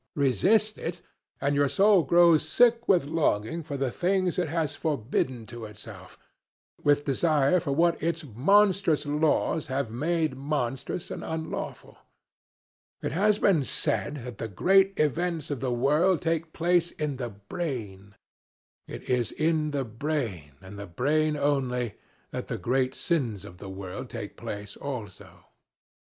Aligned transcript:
Resist 0.15 0.79
it, 0.79 0.99
and 1.39 1.55
your 1.55 1.69
soul 1.69 2.01
grows 2.01 2.49
sick 2.49 2.87
with 2.87 3.05
longing 3.05 3.61
for 3.61 3.77
the 3.77 3.91
things 3.91 4.39
it 4.39 4.49
has 4.49 4.75
forbidden 4.75 5.45
to 5.45 5.65
itself, 5.65 6.17
with 6.83 7.05
desire 7.05 7.59
for 7.59 7.71
what 7.73 8.01
its 8.01 8.23
monstrous 8.23 9.05
laws 9.05 9.67
have 9.67 9.91
made 9.91 10.35
monstrous 10.35 11.11
and 11.11 11.23
unlawful. 11.23 11.99
It 13.03 13.11
has 13.11 13.37
been 13.37 13.63
said 13.63 14.25
that 14.25 14.39
the 14.39 14.47
great 14.47 14.95
events 14.99 15.51
of 15.51 15.59
the 15.59 15.71
world 15.71 16.23
take 16.23 16.51
place 16.51 16.89
in 16.89 17.17
the 17.17 17.29
brain. 17.29 18.15
It 18.87 19.03
is 19.07 19.31
in 19.31 19.69
the 19.69 19.85
brain, 19.85 20.53
and 20.61 20.79
the 20.79 20.87
brain 20.87 21.37
only, 21.37 21.93
that 22.31 22.47
the 22.47 22.57
great 22.57 22.95
sins 22.95 23.45
of 23.45 23.59
the 23.59 23.69
world 23.69 24.09
take 24.09 24.35
place 24.35 24.75
also. 24.75 25.45